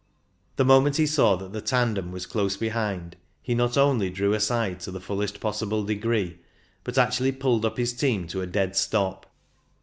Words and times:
The 0.55 0.65
moment 0.65 0.95
he 0.95 1.05
saw 1.05 1.35
that 1.35 1.53
the 1.53 1.61
tandem 1.61 2.11
was 2.11 2.25
close 2.25 2.57
behind, 2.57 3.17
he 3.43 3.53
not 3.53 3.77
only 3.77 4.09
drew 4.09 4.33
aside 4.33 4.79
to 4.79 4.89
the 4.89 4.99
fullest 4.99 5.39
possible 5.39 5.83
degree, 5.83 6.39
but 6.83 6.97
actually 6.97 7.33
pulled 7.33 7.65
up 7.65 7.77
his 7.77 7.93
team 7.93 8.25
to 8.29 8.41
a 8.41 8.47
dead 8.47 8.75
stop. 8.75 9.27